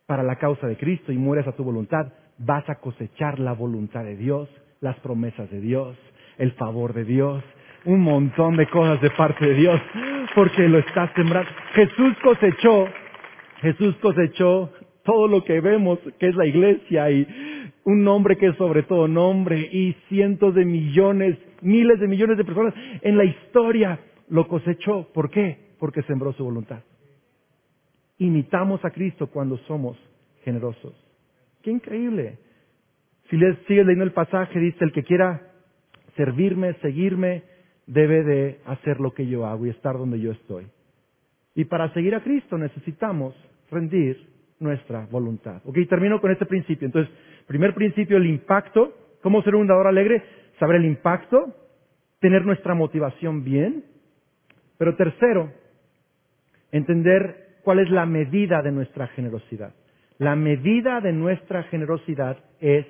[0.06, 4.04] para la causa de Cristo y mueres a tu voluntad, vas a cosechar la voluntad
[4.04, 4.48] de Dios,
[4.80, 5.96] las promesas de Dios,
[6.38, 7.42] el favor de Dios,
[7.84, 9.80] un montón de cosas de parte de Dios,
[10.34, 11.50] porque lo estás sembrando.
[11.74, 12.86] Jesús cosechó,
[13.60, 14.72] Jesús cosechó
[15.08, 17.26] todo lo que vemos, que es la iglesia y
[17.84, 22.44] un nombre que es sobre todo nombre y cientos de millones, miles de millones de
[22.44, 25.08] personas en la historia lo cosechó.
[25.14, 25.70] ¿Por qué?
[25.78, 26.80] Porque sembró su voluntad.
[28.18, 29.96] Imitamos a Cristo cuando somos
[30.44, 30.92] generosos.
[31.62, 32.36] Qué increíble.
[33.30, 35.40] Si les sigues leyendo el pasaje, dice, el que quiera
[36.16, 37.44] servirme, seguirme,
[37.86, 40.66] debe de hacer lo que yo hago y estar donde yo estoy.
[41.54, 43.34] Y para seguir a Cristo necesitamos
[43.70, 45.62] rendir nuestra voluntad.
[45.64, 46.86] Ok, termino con este principio.
[46.86, 47.12] Entonces,
[47.48, 48.92] Primer principio, el impacto.
[49.22, 50.22] ¿Cómo ser un dador alegre?
[50.60, 51.56] Saber el impacto,
[52.20, 53.84] tener nuestra motivación bien.
[54.76, 55.50] Pero tercero,
[56.70, 59.74] entender cuál es la medida de nuestra generosidad.
[60.18, 62.86] La medida de nuestra generosidad es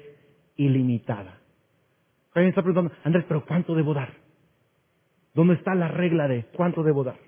[0.56, 1.38] ilimitada.
[2.34, 4.12] Alguien está preguntando, Andrés, pero ¿cuánto debo dar?
[5.34, 7.27] ¿Dónde está la regla de cuánto debo dar?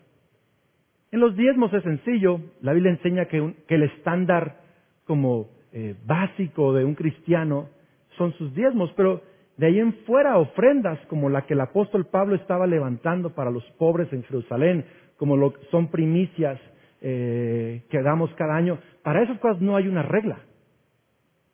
[1.13, 2.41] En los diezmos es sencillo.
[2.61, 4.61] La Biblia enseña que, el estándar
[5.05, 7.69] como eh, básico de un cristiano
[8.17, 9.23] son sus diezmos, pero
[9.57, 13.65] de ahí en fuera ofrendas como la que el apóstol Pablo estaba levantando para los
[13.73, 14.85] pobres en Jerusalén,
[15.17, 16.61] como lo son primicias
[17.01, 20.41] eh, que damos cada año, para esas cosas no hay una regla,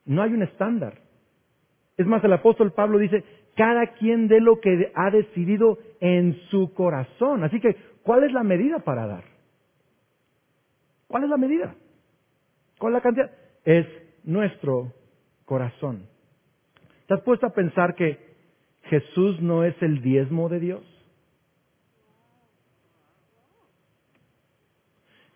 [0.05, 0.99] no hay un estándar.
[1.97, 3.23] Es más, el apóstol Pablo dice,
[3.55, 7.43] cada quien dé lo que ha decidido en su corazón.
[7.43, 9.36] Así que, ¿cuál es la medida para dar?
[11.07, 11.75] ¿Cuál es la medida?
[12.77, 13.31] ¿Cuál es la cantidad?
[13.63, 13.87] Es
[14.23, 14.93] nuestro
[15.45, 16.07] corazón.
[17.07, 18.19] ¿Te has puesto a pensar que
[18.83, 20.83] Jesús no es el diezmo de Dios?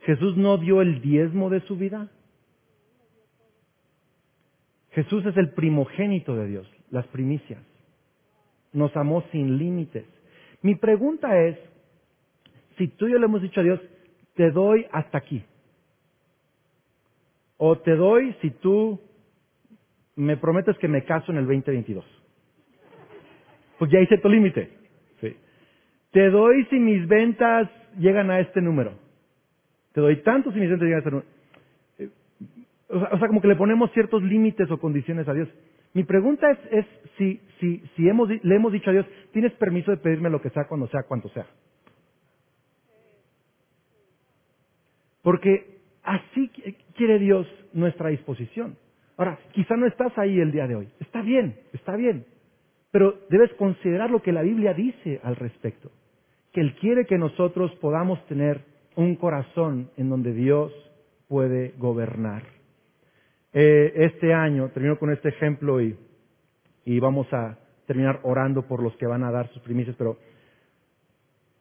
[0.02, 2.10] Jesús no dio el diezmo de su vida.
[4.92, 7.62] Jesús es el primogénito de Dios, las primicias.
[8.74, 10.06] Nos amó sin límites.
[10.62, 11.58] Mi pregunta es,
[12.78, 13.80] si tú y yo le hemos dicho a Dios,
[14.36, 15.44] te doy hasta aquí,
[17.64, 19.00] o te doy si tú
[20.16, 22.04] me prometes que me caso en el 2022.
[23.78, 24.82] Pues ya hice tu límite.
[26.10, 27.70] Te doy si mis ventas
[28.00, 28.94] llegan a este número.
[29.94, 31.30] Te doy tanto si mis ventas llegan a este número.
[32.00, 32.10] Eh,
[32.90, 35.48] o sea, como que le ponemos ciertos límites o condiciones a Dios.
[35.94, 40.32] Mi pregunta es, si, si, si le hemos dicho a Dios, tienes permiso de pedirme
[40.32, 41.46] lo que sea, cuando sea, cuanto sea.
[45.22, 45.81] Porque
[46.12, 46.50] Así
[46.98, 48.76] quiere Dios nuestra disposición.
[49.16, 50.90] Ahora, quizá no estás ahí el día de hoy.
[51.00, 52.26] Está bien, está bien.
[52.92, 55.90] Pero debes considerar lo que la Biblia dice al respecto.
[56.52, 58.60] Que Él quiere que nosotros podamos tener
[58.98, 60.74] un corazón en donde Dios
[61.30, 62.44] puede gobernar.
[63.54, 65.96] Eh, este año, termino con este ejemplo y,
[66.84, 70.18] y, vamos a terminar orando por los que van a dar sus primicias, pero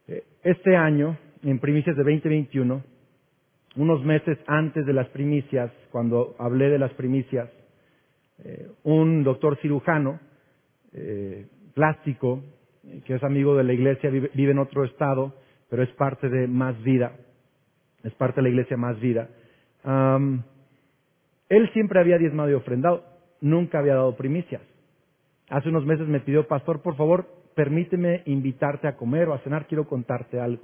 [0.09, 2.90] eh, este año, en primicias de 2021,
[3.75, 7.49] unos meses antes de las primicias, cuando hablé de las primicias,
[8.43, 10.19] eh, un doctor cirujano,
[10.93, 12.43] eh, plástico,
[13.05, 15.33] que es amigo de la iglesia, vive, en otro estado,
[15.69, 17.13] pero es parte de Más Vida,
[18.03, 19.29] es parte de la iglesia Más Vida.
[21.47, 23.03] Él siempre había diezmado y ofrendado,
[23.39, 24.61] nunca había dado primicias.
[25.49, 29.67] Hace unos meses me pidió, pastor, por favor, permíteme invitarte a comer o a cenar,
[29.67, 30.63] quiero contarte algo.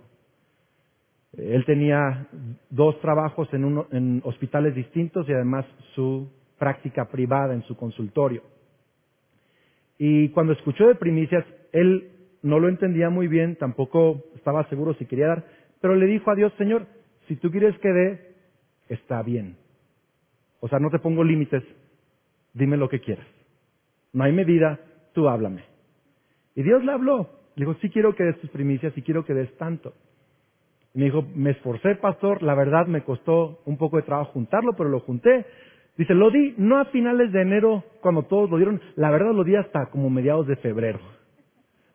[1.38, 2.28] Él tenía
[2.71, 8.41] dos trabajos en, hospitales distintos y además su práctica privada en su consultorio.
[10.00, 15.06] Y cuando escuchó de primicias, él no lo entendía muy bien, tampoco estaba seguro si
[15.06, 15.45] quería dar,
[15.80, 16.88] pero le dijo a Dios, Señor,
[17.28, 18.36] si tú quieres que dé,
[18.89, 19.58] está bien.
[20.60, 21.63] O sea, no te pongo límites,
[22.54, 23.28] dime lo que quieras.
[24.12, 24.80] No hay medida,
[25.13, 25.63] tú háblame.
[26.56, 29.36] Y Dios le habló, le dijo, sí quiero que des tus primicias y quiero que
[29.36, 29.93] des tanto.
[30.97, 34.89] Me dijo, me esforcé, pastor, la verdad me costó un poco de trabajo juntarlo, pero
[34.89, 35.45] lo junté.
[35.95, 39.43] Dice, lo di no a finales de enero cuando todos lo dieron, la verdad lo
[39.43, 40.99] di hasta como mediados de febrero,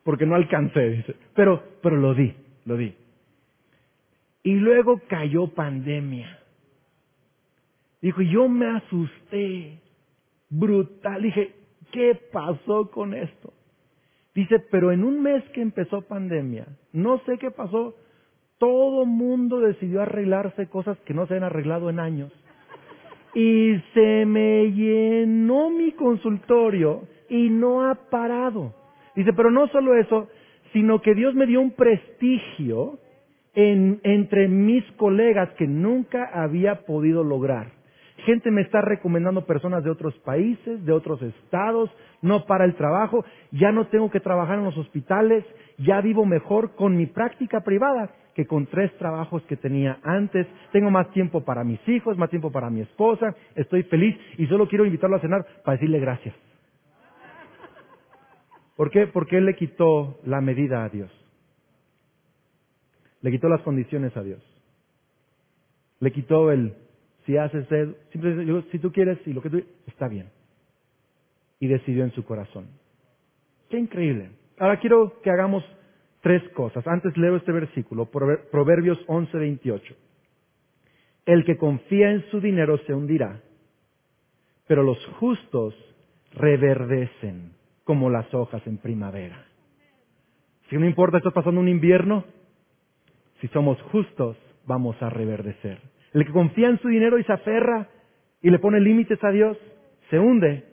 [0.05, 2.95] porque no alcancé, dice, pero, pero lo di, lo di.
[4.41, 6.39] Y luego cayó pandemia.
[8.01, 9.81] Dijo, yo me asusté,
[10.49, 11.21] brutal.
[11.21, 11.51] Dije,
[11.91, 13.51] ¿qué pasó con esto?
[14.33, 17.97] Dice, pero en un mes que empezó pandemia, no sé qué pasó,
[18.63, 22.31] todo mundo decidió arreglarse cosas que no se han arreglado en años.
[23.35, 28.73] Y se me llenó mi consultorio y no ha parado.
[29.17, 30.29] Dice, pero no solo eso,
[30.71, 32.99] sino que Dios me dio un prestigio
[33.53, 37.67] en, entre mis colegas que nunca había podido lograr.
[38.25, 41.89] Gente me está recomendando personas de otros países, de otros estados,
[42.21, 45.43] no para el trabajo, ya no tengo que trabajar en los hospitales,
[45.79, 50.47] ya vivo mejor con mi práctica privada que con tres trabajos que tenía antes.
[50.71, 54.67] Tengo más tiempo para mis hijos, más tiempo para mi esposa, estoy feliz y solo
[54.67, 56.35] quiero invitarlo a cenar para decirle gracias.
[58.75, 59.07] ¿Por qué?
[59.07, 61.11] Porque Él le quitó la medida a Dios.
[63.21, 64.41] Le quitó las condiciones a Dios.
[65.99, 66.73] Le quitó el,
[67.25, 67.67] si haces,
[68.11, 70.27] simplemente, si tú quieres y lo que tú, está bien.
[71.59, 72.67] Y decidió en su corazón.
[73.69, 74.31] Qué increíble.
[74.57, 75.63] Ahora quiero que hagamos
[76.23, 76.87] tres cosas.
[76.87, 79.95] Antes leo este versículo, Proverbios 11, 28.
[81.25, 83.41] El que confía en su dinero se hundirá,
[84.65, 85.75] pero los justos
[86.33, 87.51] reverdecen
[87.83, 89.45] como las hojas en primavera.
[90.69, 92.23] Si no importa, está pasando un invierno,
[93.41, 95.79] si somos justos, vamos a reverdecer.
[96.13, 97.89] El que confía en su dinero y se aferra
[98.41, 99.57] y le pone límites a Dios,
[100.09, 100.63] se hunde,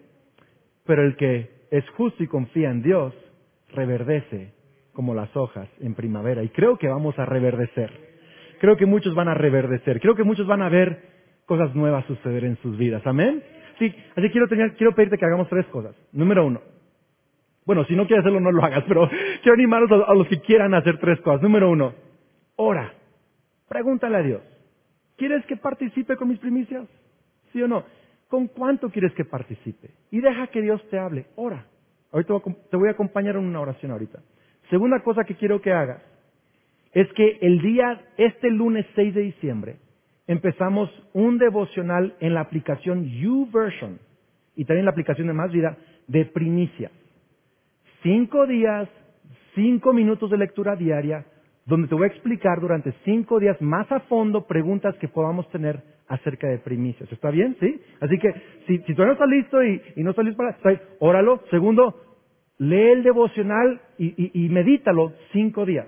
[0.86, 3.12] pero el que es justo y confía en Dios,
[3.72, 4.59] reverdece
[5.00, 6.42] como las hojas en primavera.
[6.42, 7.90] Y creo que vamos a reverdecer.
[8.60, 9.98] Creo que muchos van a reverdecer.
[9.98, 13.00] Creo que muchos van a ver cosas nuevas suceder en sus vidas.
[13.06, 13.42] Amén.
[13.78, 14.46] Sí, así quiero,
[14.94, 15.96] pedirte que hagamos tres cosas.
[16.12, 16.60] Número uno.
[17.64, 19.08] Bueno, si no quieres hacerlo, no lo hagas, pero
[19.42, 21.40] quiero animaros a, a los que quieran hacer tres cosas.
[21.40, 21.94] Número uno,
[22.56, 22.92] ora.
[23.70, 24.42] Pregúntale a Dios.
[25.16, 26.86] ¿Quieres que participe con mis primicias?
[27.54, 27.84] ¿Sí o no?
[28.28, 29.92] ¿Con cuánto quieres que participe?
[30.10, 31.24] Y deja que Dios te hable.
[31.36, 31.64] Ora.
[32.12, 32.34] Ahorita
[32.70, 34.20] te voy a acompañar en una oración ahorita.
[34.70, 36.02] Segunda cosa que quiero que hagas
[36.92, 39.76] es que el día, este lunes 6 de diciembre,
[40.26, 43.98] empezamos un devocional en la aplicación YouVersion
[44.56, 46.90] y también la aplicación de Más Vida de primicia.
[48.02, 48.88] Cinco días,
[49.54, 51.24] cinco minutos de lectura diaria,
[51.66, 55.82] donde te voy a explicar durante cinco días más a fondo preguntas que podamos tener
[56.08, 57.10] acerca de primicias.
[57.12, 57.56] ¿Está bien?
[57.60, 57.80] ¿Sí?
[58.00, 58.32] Así que
[58.66, 60.80] si, tú no estás listo y, no estás listo para...
[60.98, 61.42] óralo.
[61.50, 62.09] Segundo,
[62.60, 65.86] lee el devocional y, medítalo cinco días.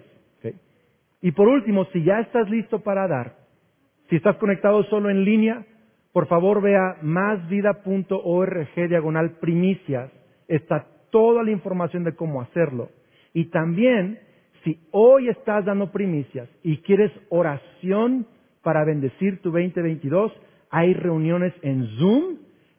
[1.21, 3.37] Y por último, si ya estás listo para dar,
[4.09, 5.65] si estás conectado solo en línea,
[6.13, 10.11] por favor vea másvida.org diagonal primicias.
[10.49, 12.89] Está toda la información de cómo hacerlo.
[13.35, 14.19] Y también,
[14.65, 18.27] si hoy estás dando primicias y quieres oración
[18.63, 20.33] para bendecir tu 2022,
[20.71, 22.39] hay reuniones en Zoom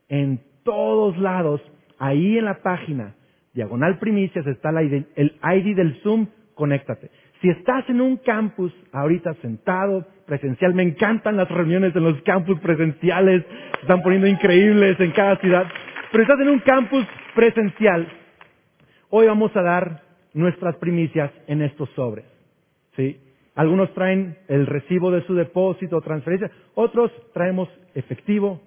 [0.09, 1.61] en todos lados,
[1.97, 3.15] ahí en la página
[3.53, 5.05] diagonal primicias, está el
[5.41, 7.09] ID del Zoom, conéctate.
[7.41, 12.59] Si estás en un campus ahorita sentado, presencial, me encantan las reuniones en los campus
[12.59, 13.43] presenciales,
[13.75, 15.65] se están poniendo increíbles en cada ciudad,
[16.11, 18.07] pero estás en un campus presencial,
[19.09, 20.01] hoy vamos a dar
[20.33, 22.25] nuestras primicias en estos sobres.
[22.95, 23.19] ¿sí?
[23.55, 28.61] Algunos traen el recibo de su depósito o transferencia, otros traemos efectivo,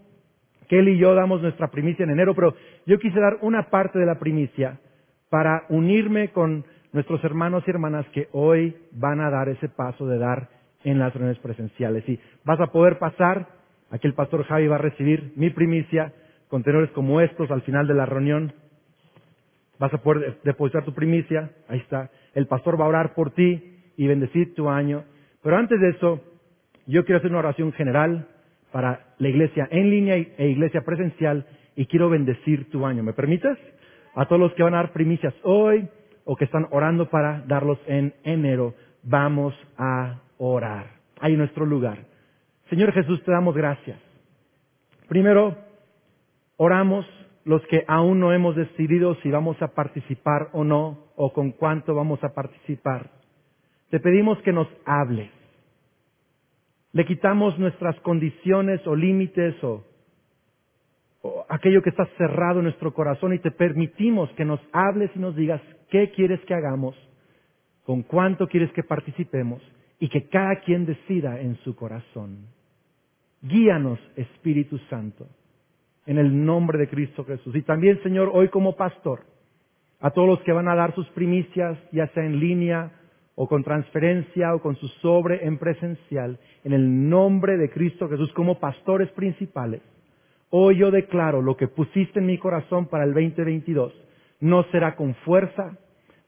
[0.69, 2.55] Kelly y yo damos nuestra primicia en enero, pero
[2.87, 4.79] yo quise dar una parte de la primicia
[5.31, 10.19] para unirme con nuestros hermanos y hermanas que hoy van a dar ese paso de
[10.19, 10.49] dar
[10.85, 12.09] en las reuniones presenciales.
[12.09, 13.49] Y vas a poder pasar,
[13.91, 16.13] aquí el pastor Javi va a recibir mi primicia,
[16.49, 18.53] contenedores como estos al final de la reunión.
[19.79, 22.11] Vas a poder depositar tu primicia, ahí está.
[22.35, 25.05] El pastor va a orar por ti y bendecir tu año.
[25.43, 26.23] Pero antes de eso,
[26.87, 28.29] yo quiero hacer una oración general
[28.73, 31.47] para la iglesia en línea e iglesia presencial
[31.77, 33.03] y quiero bendecir tu año.
[33.03, 33.59] ¿Me permites?
[34.15, 35.89] A todos los que van a dar primicias hoy
[36.25, 40.87] o que están orando para darlos en enero, vamos a orar.
[41.21, 41.99] Ahí nuestro lugar.
[42.69, 43.99] Señor Jesús, te damos gracias.
[45.09, 45.57] Primero,
[46.57, 47.07] oramos
[47.45, 51.95] los que aún no hemos decidido si vamos a participar o no, o con cuánto
[51.95, 53.11] vamos a participar.
[53.91, 55.31] Te pedimos que nos hables.
[56.97, 59.85] Le quitamos nuestras condiciones o límites o,
[61.47, 65.37] aquello que está cerrado en nuestro corazón y te permitimos que nos hables y nos
[65.37, 66.97] digas qué quieres que hagamos,
[67.85, 69.61] con cuánto quieres que participemos
[70.01, 72.47] y que cada quien decida en su corazón.
[73.43, 75.27] Guíanos, Espíritu Santo
[76.07, 77.55] en el nombre de Cristo Jesús.
[77.57, 79.21] Y también, Señor, hoy como pastor,
[80.01, 82.91] a todos los que van a dar sus primicias, ya sea en línea
[83.37, 88.33] o con transferencia o con su sobre en presencial, en el nombre de Cristo Jesús
[88.33, 89.83] como pastores principales,
[90.51, 93.93] hoy yo declaro lo que pusiste en mi corazón para el 2022.
[94.41, 95.79] No será con fuerza,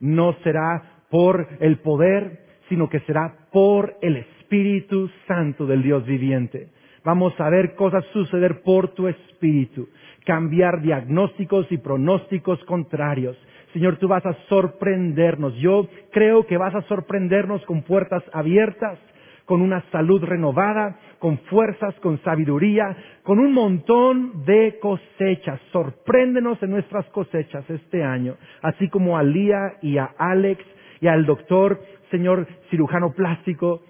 [0.01, 6.69] no será por el poder, sino que será por el Espíritu Santo del Dios viviente.
[7.05, 9.89] Vamos a ver cosas suceder por tu espíritu,
[10.25, 13.37] cambiar diagnósticos y pronósticos contrarios.
[13.73, 15.55] Señor, tú vas a sorprendernos.
[15.57, 18.99] Yo creo que vas a sorprendernos con puertas abiertas,
[19.45, 25.61] con una salud renovada, con fuerzas, con sabiduría, con un montón de cosechas.
[25.73, 30.63] Sorpréndenos en nuestras cosechas este año, así como a Lía y a Alex
[31.01, 31.81] y al doctor,
[32.11, 33.83] Señor cirujano plástico.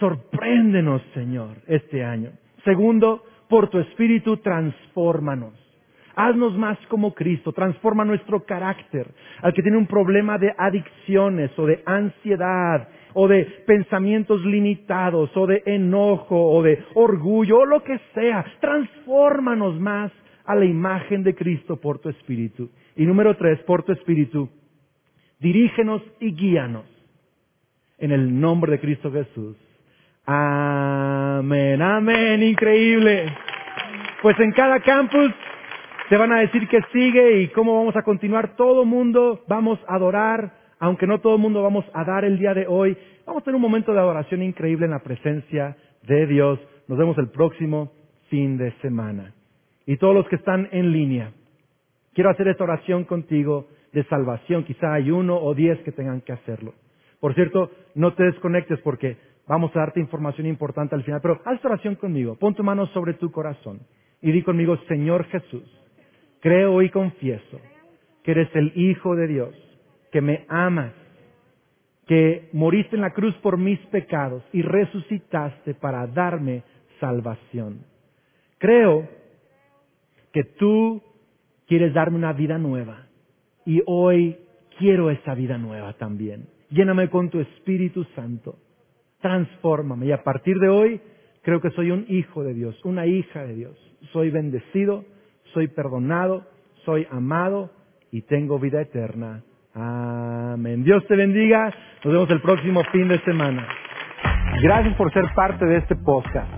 [0.00, 2.30] Sorpréndenos, Señor, este año.
[2.64, 5.54] Segundo, por tu Espíritu, transfórmanos.
[6.16, 9.08] Haznos más como Cristo, transforma nuestro carácter.
[9.42, 15.46] Al que tiene un problema de adicciones o de ansiedad o de pensamientos limitados o
[15.46, 20.12] de enojo o de orgullo o lo que sea, transfórmanos más
[20.44, 22.70] a la imagen de Cristo por tu Espíritu.
[22.96, 24.48] Y número tres, por tu Espíritu,
[25.40, 26.84] dirígenos y guíanos
[27.98, 29.56] en el nombre de Cristo Jesús.
[30.26, 33.26] Amén, amén, increíble.
[34.22, 35.30] Pues en cada campus
[36.08, 38.56] te van a decir que sigue y cómo vamos a continuar.
[38.56, 42.66] Todo mundo vamos a adorar, aunque no todo mundo vamos a dar el día de
[42.66, 42.96] hoy.
[43.26, 46.58] Vamos a tener un momento de adoración increíble en la presencia de Dios.
[46.88, 47.92] Nos vemos el próximo
[48.30, 49.34] fin de semana.
[49.84, 51.32] Y todos los que están en línea,
[52.14, 54.64] quiero hacer esta oración contigo de salvación.
[54.64, 56.72] Quizá hay uno o diez que tengan que hacerlo.
[57.20, 61.62] Por cierto, no te desconectes porque Vamos a darte información importante al final, pero haz
[61.64, 62.36] oración conmigo.
[62.36, 63.80] Pon tu mano sobre tu corazón
[64.22, 65.64] y di conmigo, Señor Jesús,
[66.40, 67.60] creo y confieso
[68.22, 69.54] que eres el Hijo de Dios,
[70.10, 70.92] que me amas,
[72.06, 76.62] que moriste en la cruz por mis pecados y resucitaste para darme
[76.98, 77.84] salvación.
[78.56, 79.06] Creo
[80.32, 81.02] que tú
[81.66, 83.06] quieres darme una vida nueva
[83.66, 84.38] y hoy
[84.78, 86.48] quiero esa vida nueva también.
[86.70, 88.56] Lléname con tu Espíritu Santo
[89.24, 90.04] transfórmame.
[90.04, 91.00] Y a partir de hoy
[91.40, 93.74] creo que soy un hijo de Dios, una hija de Dios.
[94.12, 95.02] Soy bendecido,
[95.54, 96.46] soy perdonado,
[96.84, 97.70] soy amado
[98.12, 99.42] y tengo vida eterna.
[99.72, 100.84] Amén.
[100.84, 101.72] Dios te bendiga.
[102.04, 103.66] Nos vemos el próximo fin de semana.
[104.62, 106.52] Gracias por ser parte de este podcast.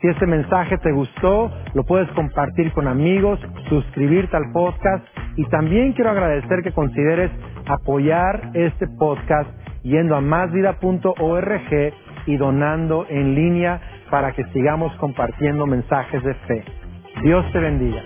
[0.00, 3.38] Si este mensaje te gustó, lo puedes compartir con amigos,
[3.68, 5.06] suscribirte al podcast
[5.36, 7.30] y también quiero agradecer que consideres
[7.66, 9.50] apoyar este podcast
[9.82, 16.64] yendo a másvida.org y donando en línea para que sigamos compartiendo mensajes de fe.
[17.22, 18.02] Dios te bendiga.